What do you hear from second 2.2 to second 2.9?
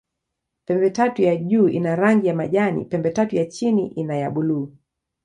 ya majani,